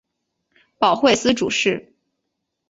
[0.79, 1.93] 保惠司主事。